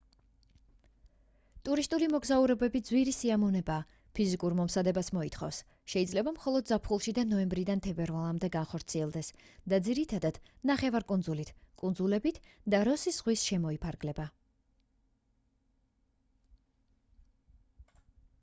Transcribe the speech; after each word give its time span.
ტურისტული 1.67 2.05
მოგზაურობები 2.13 2.79
ძვირი 2.87 3.11
სიამოვნებაა 3.15 3.83
ფიზიკურ 4.19 4.55
მომზადებას 4.59 5.11
მოითხოვს 5.17 5.59
შეიძლება 5.93 6.31
მხოლოდ 6.37 6.71
ზაფხულში 6.71 7.13
და 7.17 7.25
ნოემბრიდან 7.33 7.83
თებერვლამდე 7.87 8.49
განხორციელდეს 8.55 9.29
და 9.75 9.79
ძირითადად 9.89 10.39
ნახევარკუნძულით 10.71 11.51
კუნძულებით 11.83 12.39
და 12.75 12.79
როსის 12.91 13.19
ზღვით 13.21 13.43
შემოიფარგლება 13.51 14.25